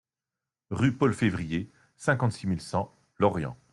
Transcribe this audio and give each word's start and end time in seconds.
Rue 0.71 0.93
Paul 0.97 1.13
Février, 1.13 1.69
cinquante-six 1.95 2.47
mille 2.47 2.59
cent 2.61 2.91
Lorient 3.19 3.55